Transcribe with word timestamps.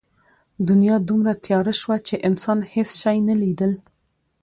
دنیا 0.67 0.95
دومره 1.09 1.31
تیاره 1.45 1.73
شوه 1.81 1.95
چې 2.07 2.15
انسان 2.27 2.59
هېڅ 2.73 2.89
شی 3.01 3.17
نه 3.29 3.35
لیدل. 3.41 3.71